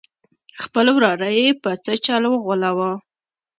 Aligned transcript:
خپل 0.63 0.85
وراره 0.95 1.27
یې 1.37 1.47
په 1.63 1.71
څه 1.83 1.91
چل 2.05 2.23
وغولاوه. 2.29 2.91